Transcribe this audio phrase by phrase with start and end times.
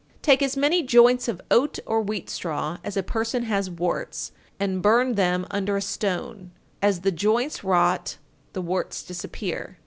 [0.03, 0.21] _925.
[0.23, 4.81] Take as many joints of oat or wheat straw as a person has warts, and
[4.81, 6.49] burn them under a stone.
[6.81, 8.17] As the joints rot,
[8.53, 9.77] the warts disappear.